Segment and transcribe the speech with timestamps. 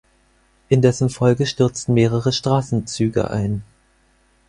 [0.67, 3.63] In dessen Folge stürzten mehrere Straßenzüge ein.